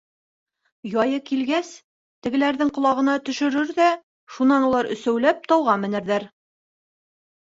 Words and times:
Яйы 0.91 1.17
килгәс, 1.31 1.67
тегеләрҙең 2.27 2.71
ҡолағына 2.77 3.13
төшөрөр 3.27 3.73
ҙә, 3.81 3.89
шунан 4.37 4.67
улар 4.69 4.89
өсәүләп 4.95 5.45
тауға 5.53 5.75
менерҙәр. 5.83 6.27